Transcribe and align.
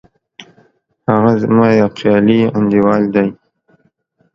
هغه 1.09 1.31
زما 1.41 1.67
یو 1.79 1.89
خیالي 1.97 2.39
انډیوال 2.57 3.03
دی 3.13 3.27